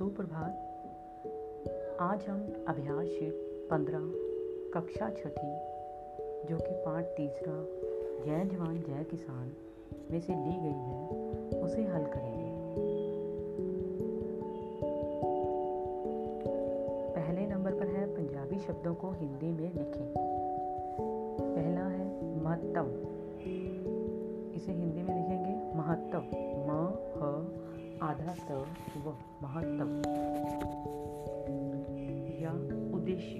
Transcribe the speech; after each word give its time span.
सुप्रभात। 0.00 0.82
आज 2.00 2.24
हम 2.28 2.64
अभ्यास 2.68 3.06
शीट 3.06 3.34
पंद्रह, 3.70 4.00
कक्षा 4.74 5.10
छठी, 5.10 5.56
जो 6.48 6.56
कि 6.56 6.72
पाठ 6.72 7.04
तीसरा, 7.04 7.66
जय 8.24 8.44
जवान, 8.44 8.80
जय 8.80 9.04
किसान, 9.10 9.52
में 10.10 10.20
से 10.20 10.32
ली 10.32 10.56
गई 10.60 10.78
है, 10.78 11.08
उसे 11.62 11.82
हल 11.82 12.04
करेंगे। 12.04 12.52
पहले 17.14 17.46
नंबर 17.46 17.72
पर 17.72 17.86
है 17.86 18.06
पंजाबी 18.16 18.58
शब्दों 18.58 18.94
को 18.94 19.10
हिंदी 19.10 19.52
में 19.52 19.74
लिखें। 19.74 20.14
पहला 21.54 21.84
है 21.84 22.36
महत्तम। 22.42 22.86
इसे 24.52 24.72
हिंदी 24.72 25.02
में 25.02 25.16
लिखेंगे 25.16 25.78
महत्तव 25.78 26.24
म, 26.56 26.98
ह 27.22 27.60
आधा 28.02 28.34
त 28.48 28.52
व 29.06 29.12
महत्तव 29.42 29.88
या 32.42 32.52
उद्देश्य। 32.96 33.38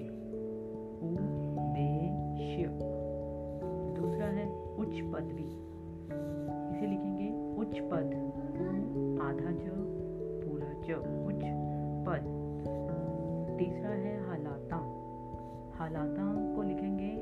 उद्देश्य। 1.03 2.67
दूसरा 4.01 4.25
है 4.25 4.75
उच्च 4.75 5.01
पदवी। 5.01 5.47
इसे 6.71 6.87
लिखेंगे 6.87 7.59
उच्च 7.61 7.79
पद। 7.79 8.05
आधा 9.21 9.51
ज, 9.51 9.69
पूरा 10.43 10.73
च, 10.73 10.91
उच्च 11.27 11.45
पद। 12.07 12.23
तीसरा 13.59 13.89
है 13.89 14.27
हालाता। 14.27 14.77
हालाता 15.77 16.55
को 16.55 16.61
लिखेंगे 16.61 17.17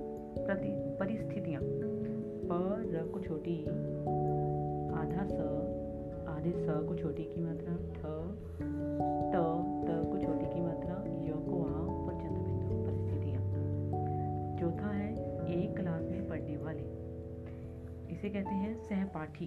प्रति, 0.45 0.98
परिस्थितियाँ। 0.99 1.62
पर 2.51 3.09
को 3.13 3.20
छोटी। 3.20 3.65
आधा 4.91 5.26
स 5.26 5.79
आधे 6.40 6.51
स 6.51 6.65
को 6.70 6.95
छोटी 6.95 7.23
की 7.23 7.41
मात्रा, 7.41 7.73
ठ, 7.76 7.99
त 9.32 9.35
त 9.87 10.12
को 10.12 10.20
छोटी 10.20 10.45
की 10.45 10.62
मात्रा, 10.62 10.93
य 11.07 11.29
को 11.29 11.63
आ 11.63 12.05
और 12.05 12.13
चंद्र 12.13 12.41
बिंदु 12.41 12.85
परिस्थितियाँ 12.85 13.41
चौथा 14.60 14.91
है, 14.93 15.13
एक 15.45 15.76
क्लास 15.77 16.01
में 16.01 16.29
पढ़ने 16.29 16.57
वाले। 16.57 16.84
इसे 18.13 18.29
कहते 18.29 18.49
हैं 18.49 18.84
सहपाठी। 18.84 19.45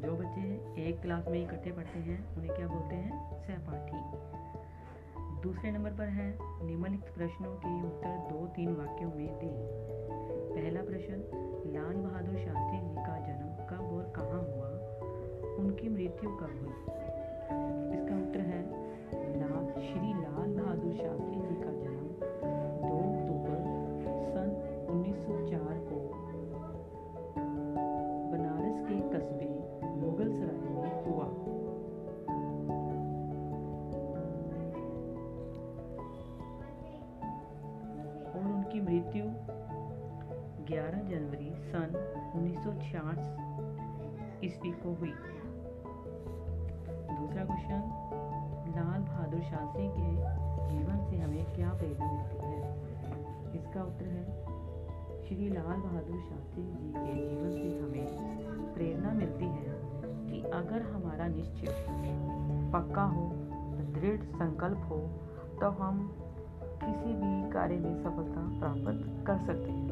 जो 0.00 0.16
बच्चे 0.16 0.40
एक 0.88 1.00
क्लास 1.00 1.28
में 1.28 1.44
इकट्ठे 1.44 1.72
पढ़ते 1.72 1.98
हैं, 1.98 2.36
उन्हें 2.36 2.56
क्या 2.56 2.66
बोलते 2.66 2.94
हैं? 2.94 3.42
सहपाठी। 3.42 3.96
दूसरे 5.42 5.70
नंबर 5.70 5.90
पर 5.90 6.04
है, 6.04 6.38
निम्नलिखित 6.66 7.14
प्रश्नों 7.14 7.56
के 7.56 7.86
उत्तर 7.86 8.08
दो 8.08 8.46
तीन 8.46 8.74
वाक्यों 8.74 9.10
में 9.10 9.38
दें। 9.38 9.54
पहला 10.54 10.80
प्रश्न 10.82 11.14
लाल 11.66 11.89
मृत्यु 16.10 16.30
कब 16.30 16.52
हुई। 16.60 16.74
इसका 17.94 18.14
उत्तर 18.16 18.40
है 18.40 18.60
लाल 19.40 19.66
श्री 19.82 20.08
लाल 20.14 20.48
बहादुर 20.54 20.92
शास्त्री 20.92 21.36
जी 21.40 21.56
का 21.60 21.70
जन्म 21.72 22.06
2 22.84 22.96
अक्टूबर 23.10 23.58
सन 24.32 24.48
1904 24.86 25.76
को 25.90 25.98
बनारस 28.32 28.78
के 28.88 28.96
कस्बे 29.12 29.48
मुगल 30.00 30.30
सराय 30.32 30.70
में 30.74 30.92
हुआ। 31.06 31.28
और 38.34 38.44
उनकी 38.54 38.80
मृत्यु 38.80 39.24
11 40.74 41.00
जनवरी 41.10 41.50
सन 41.70 41.88
1966 42.36 43.20
ईस्वी 44.44 44.72
को 44.72 44.94
हुई। 44.94 45.14
दूसरा 47.60 47.80
क्वेश्चन 47.80 48.74
लाल 48.76 49.02
बहादुर 49.02 49.40
शास्त्री 49.40 49.88
के 49.88 50.10
जीवन 50.68 51.10
से 51.10 51.16
हमें 51.16 51.44
क्या 51.54 51.72
प्रेरणा 51.72 52.12
मिलती 52.12 52.46
है? 52.46 52.60
इसका 53.54 53.82
उत्तर 53.82 54.06
है, 54.06 54.24
श्री 55.28 55.48
लाल 55.48 55.80
बहादुर 55.80 56.20
शास्त्री 56.20 56.62
जी 56.62 56.92
के 56.92 57.28
जीवन 57.28 57.50
से 57.50 57.78
हमें 57.78 58.06
प्रेरणा 58.74 59.12
मिलती 59.12 59.44
है 59.44 59.64
कि 60.28 60.42
अगर 60.50 60.82
हमारा 60.82 61.26
निश्चय 61.26 61.86
पक्का 62.72 63.02
हो, 63.02 63.30
दृढ़ 63.94 64.20
संकल्प 64.20 64.78
हो 64.78 64.98
तो 65.60 65.70
हम 65.70 66.16
किसी 66.64 67.12
भी 67.12 67.50
कार्य 67.50 67.76
में 67.76 67.94
सफलता 68.02 68.58
प्राप्त 68.58 69.26
कर 69.26 69.38
सकते 69.46 69.70
हैं। 69.70 69.90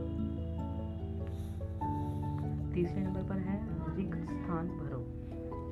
तीसरे 2.75 3.01
नंबर 3.01 3.23
पर 3.23 3.39
है, 3.39 3.61
रिक्त 3.97 4.19
स्थान 4.19 4.69
भरो। 4.69 5.05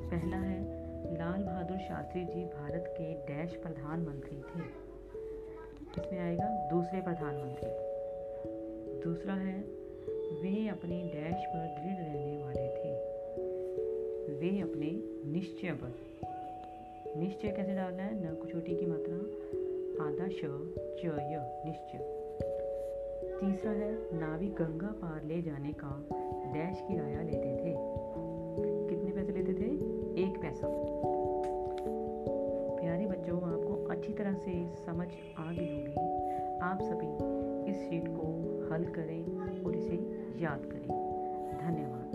पहला 0.09 0.37
है 0.37 0.86
लाल 1.11 1.43
बहादुर 1.43 1.77
शास्त्री 1.77 2.25
जी 2.25 2.45
भारत 2.45 2.95
के 3.01 3.13
डैश 3.13 3.55
प्रधानमंत्री 3.55 4.37
थे। 4.37 4.87
इसमें 6.01 6.19
आएगा? 6.19 6.69
दूसरे 6.69 7.01
प्रधानमंत्री। 7.01 7.69
दूसरा 9.01 9.33
है, 9.33 9.59
वे 10.41 10.67
अपने 10.67 11.03
डैश 11.03 11.45
पर 11.47 11.67
दृढ़ 11.67 12.05
रहने 12.05 12.37
वाले 12.37 12.67
थे। 12.67 12.93
वे 14.33 14.61
अपने 14.61 15.03
निश्चय 15.31 15.71
पर। 15.71 15.95
निश्चय 17.19 17.51
कैसे 17.51 17.75
डालना 17.75 18.03
है? 18.03 18.15
न 18.15 18.35
छोटी 18.51 18.75
की 18.75 18.85
मात्रा। 18.85 19.15
आधा 20.05 20.27
श, 20.27 20.41
च, 20.77 21.05
य, 21.05 21.63
निश्चय। 21.65 22.27
तीसरा 23.39 23.71
है 23.71 24.15
नाविक 24.15 24.53
गंगा 24.53 24.87
पार 24.87 25.23
ले 25.23 25.41
जाने 25.41 25.73
का 25.73 26.05
डैश 26.53 26.83
किराया 26.87 27.21
लेते 27.21 27.55
थे। 27.55 27.86
तरह 34.27 34.35
से 34.35 34.85
समझ 34.85 35.07
आ 35.39 35.51
गई 35.51 35.75
होगी। 35.75 36.59
आप 36.59 36.79
सभी 36.81 37.11
इस 37.71 37.89
शीट 37.89 38.03
को 38.07 38.23
हल 38.71 38.83
करें 38.83 39.63
और 39.63 39.75
इसे 39.75 39.95
याद 40.43 40.61
करें। 40.65 40.87
धन्यवाद। 41.61 42.07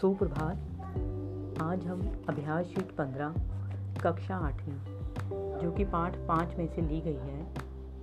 सुप्रभात। 0.00 0.56
आज 1.62 1.86
हम 1.86 2.00
अभ्यास 2.28 2.66
शीट 2.66 2.90
पंद्रह, 2.90 3.34
कक्षा 4.04 4.36
आठवीं, 4.36 4.78
जो 5.58 5.72
कि 5.72 5.84
पाठ 5.84 6.16
पाँच 6.16 6.56
में 6.58 6.66
से 6.66 6.82
ली 6.82 7.00
गई 7.00 7.14
है। 7.14 7.39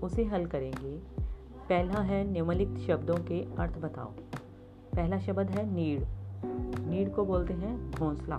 उसे 0.03 0.23
हल 0.25 0.45
करेंगे। 0.45 0.97
पहला 1.69 1.99
है 1.99 2.31
निम्नलिखित 2.31 2.87
शब्दों 2.87 3.17
के 3.17 3.55
अर्थ 3.59 3.77
बताओ। 3.77 4.11
पहला 4.95 5.19
शब्द 5.19 5.49
है 5.49 5.73
नीड़। 5.73 6.03
नीड़ 6.89 7.09
को 7.09 7.25
बोलते 7.25 7.53
हैं 7.53 7.91
घोंसला। 7.91 8.37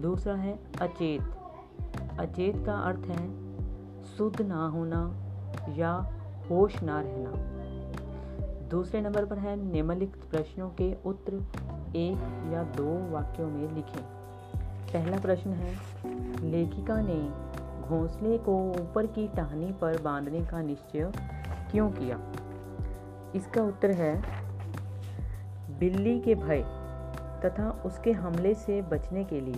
दूसरा 0.00 0.34
है 0.34 0.58
अचेत। 0.80 1.22
अचेत 2.20 2.66
का 2.66 2.74
अर्थ 2.74 2.98
है 2.98 3.48
शुद्ध 4.04 4.42
ना 4.42 4.68
होना 4.68 5.14
या 5.76 6.20
होश 6.50 6.82
ना 6.82 7.00
रहना। 7.00 7.58
दूसरे 8.68 9.00
नंबर 9.00 9.24
पर 9.24 9.38
है 9.38 9.56
निम्नलिखित 9.56 10.24
प्रश्नों 10.24 10.70
के 10.70 10.96
उत्तर 11.06 11.34
एक 11.96 12.50
या 12.54 12.62
दो 12.62 13.12
वाक्यों 13.12 13.48
में 13.48 13.74
लिखें। 13.74 14.02
पहला 14.92 15.18
प्रश्न 15.18 15.50
है, 15.50 15.76
लेखिका 16.50 17.00
ने 17.00 17.48
घोंसले 17.88 18.38
को 18.38 18.70
ऊपर 18.70 19.06
की 19.06 19.28
टहनी 19.28 19.72
पर 19.72 20.02
बांधने 20.02 20.44
का 20.44 20.62
निश्चय 20.62 21.12
क्यों 21.70 21.90
किया? 21.90 22.20
इसका 23.34 23.62
उत्तर 23.62 23.90
है, 23.90 24.22
बिल्ली 25.78 26.20
के 26.20 26.34
भय 26.34 26.62
तथा 27.44 27.82
उसके 27.86 28.12
हमले 28.12 28.54
से 28.54 28.82
बचने 28.82 29.24
के 29.24 29.40
लिए। 29.40 29.56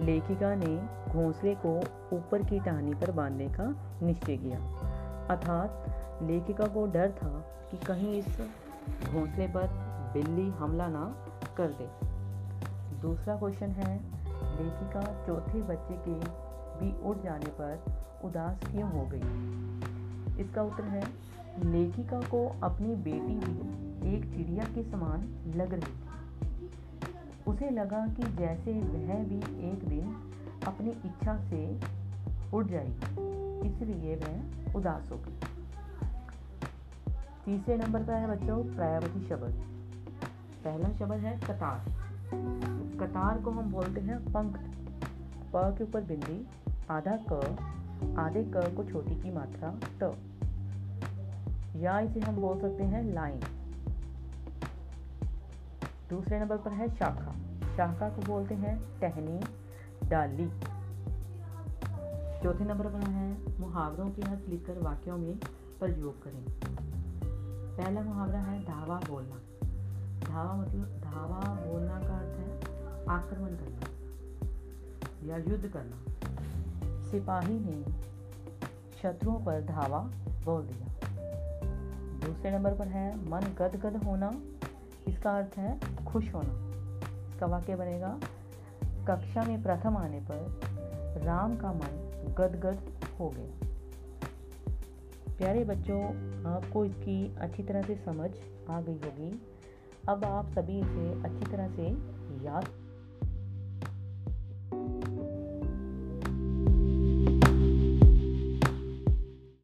लेखिका 0.00 0.54
ने 0.54 0.88
घोंसले 1.12 1.54
को 1.54 1.80
ऊपर 2.16 2.42
की 2.42 2.60
टहनी 2.60 2.94
पर 2.94 3.10
बांधने 3.10 3.48
का 3.48 3.76
निश्चय 4.02 4.36
किया। 4.36 4.58
अर्थात, 5.30 5.86
लेखिका 6.22 6.64
को 6.64 6.86
डर 6.86 7.10
था 7.10 7.46
कि 7.70 7.76
कहीं 7.76 8.14
इस 8.14 8.40
घोंसले 9.12 9.46
पर 9.46 9.66
बिल्ली 10.14 10.50
हमला 10.50 10.86
ना 10.86 11.16
कर 11.56 11.68
दे। 11.68 12.06
दूसरा 13.02 13.36
क्वेश्चन 13.36 13.70
है, 13.70 14.00
लेखिका 14.62 15.26
चौथे 15.26 15.62
बच्चे 15.62 15.94
के 15.94 16.45
भी 16.76 16.92
उड़ 17.02 17.16
जाने 17.18 17.50
पर 17.60 17.84
उदास 18.24 18.60
क्यों 18.70 18.90
हो 18.90 19.06
गई। 19.12 20.42
इसका 20.42 20.62
उत्तर 20.62 20.84
है, 20.84 21.04
लेखिका 21.64 22.20
को 22.20 22.46
अपनी 22.62 22.94
बेटी 22.94 23.38
भी 23.38 24.16
एक 24.16 24.24
चिड़िया 24.24 24.64
के 24.64 24.82
समान 24.90 25.22
लग 25.56 25.72
रही 25.74 25.92
थी। 25.92 26.04
उसे 27.46 27.70
लगा 27.70 28.06
कि 28.06 28.22
जैसे 28.22 28.72
वह 28.72 29.24
भी 29.24 29.38
एक 29.68 29.84
दिन 29.88 30.14
अपनी 30.66 30.90
इच्छा 30.90 31.36
से 31.50 31.80
उड़ 32.54 32.66
जाएगी, 32.66 33.68
इसलिए 33.68 34.16
वह 34.16 34.74
उदास 34.76 35.10
हो 35.12 35.16
गई। 35.16 35.38
तीसरे 37.44 37.76
नंबर 37.76 38.02
पर 38.02 38.12
है 38.12 38.28
बच्चों, 38.30 38.62
प्रायावती 38.76 39.26
शब्द। 39.26 39.54
पहला 40.64 40.88
शब्द 40.88 41.24
है 41.24 41.36
कतार। 41.40 41.84
कतार 43.00 43.40
को 43.42 43.50
हम 43.50 43.72
बोलते 43.72 44.00
हैं 44.00 44.18
पंख। 44.32 44.58
प 45.54 45.76
के 45.78 45.84
ऊपर 45.84 46.00
बिंदी 46.00 46.46
आधा 46.90 47.18
क, 47.32 47.32
आधे 48.18 48.44
क 48.44 48.74
को 48.76 48.84
छोटी 48.84 49.14
की 49.14 49.30
मात्रा 49.30 49.74
त। 50.02 50.16
या 51.76 52.00
इसे 52.00 52.20
हम 52.20 52.36
बोल 52.36 52.60
सकते 52.60 52.84
हैं 52.84 53.14
लाइन। 53.14 53.40
दूसरे 56.10 56.40
नंबर 56.40 56.56
पर 56.56 56.70
है 56.70 56.88
शाखा। 56.88 57.32
शाखा 57.76 58.08
को 58.08 58.22
बोलते 58.22 58.54
हैं 58.54 59.00
टहनी, 59.00 59.40
डाली। 60.08 60.48
चौथे 62.42 62.64
नंबर 62.64 62.86
पर 62.86 63.00
है 63.00 63.58
मुहावरों 63.60 64.10
के 64.10 64.22
अर्थ 64.22 64.48
लिखकर 64.48 64.78
वाक्यों 64.78 65.18
में 65.18 65.36
प्रयोग 65.80 66.22
करें। 66.22 66.44
पहला 67.76 68.00
मुहावरा 68.00 68.38
है 68.38 68.64
धावा 68.64 69.00
बोलना। 69.10 69.36
धावा 70.20 70.54
मतलब 70.54 71.00
धावा 71.04 71.54
बोलना 71.54 72.00
का 72.00 72.18
अर्थ 72.18 72.38
है 72.38 72.56
आक्रमण 73.06 73.48
करना 73.48 73.86
या 75.28 75.36
युद्ध 75.36 75.68
करना। 75.68 76.02
सिपाही 77.16 77.58
ने 77.60 77.84
शत्रुओं 79.02 79.34
पर 79.34 79.60
धावा 79.60 79.98
बोल 80.44 80.62
दिया। 80.62 80.86
दूसरे 82.26 82.50
नंबर 82.50 82.74
पर 82.74 82.88
है, 82.88 83.30
मन 83.30 83.40
गदगद 83.40 84.04
होना। 84.04 84.32
इसका 85.08 85.38
अर्थ 85.38 85.58
है 85.58 85.80
खुश 86.06 86.34
होना। 86.34 86.70
इसका 87.28 87.46
वाक्य 87.46 87.76
बनेगा, 87.76 88.20
कक्षा 89.08 89.42
में 89.42 89.62
प्रथम 89.62 89.96
आने 89.96 90.20
पर 90.20 90.60
राम 91.24 91.56
का 91.56 91.72
मन 91.72 91.94
गदगद 92.38 92.78
हो 93.20 93.28
गया। 93.28 93.68
प्यारे 95.38 95.64
बच्चों, 95.64 96.02
आपको 96.44 96.84
इसकी 96.84 97.36
अच्छी 97.36 97.62
तरह 97.62 97.82
से 97.82 97.96
समझ 97.96 98.30
आ 98.70 98.80
गई 98.80 99.00
होगी। 99.04 99.42
अब 100.08 100.24
आप 100.24 100.48
सभी 100.50 100.80
इसे 100.80 101.22
अच्छी 101.22 101.52
तरह 101.52 101.68
से 101.68 101.82
याद 102.44 102.85